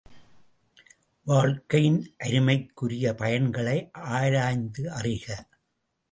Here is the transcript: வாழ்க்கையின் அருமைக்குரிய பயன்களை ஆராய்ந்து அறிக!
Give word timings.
வாழ்க்கையின் 1.27 1.99
அருமைக்குரிய 2.17 3.13
பயன்களை 3.13 3.75
ஆராய்ந்து 4.13 4.83
அறிக! 4.91 5.27